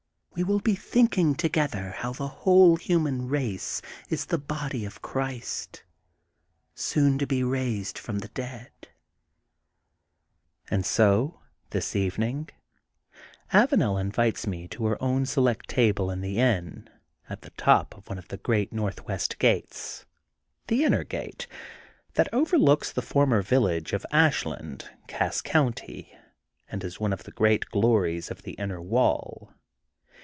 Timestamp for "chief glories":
27.33-28.31